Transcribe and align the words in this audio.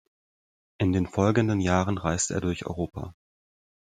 In 0.79 0.93
den 0.93 1.05
folgenden 1.05 1.59
Jahren 1.61 1.99
reiste 1.99 2.33
er 2.33 2.41
durch 2.41 2.65
Europa. 2.65 3.13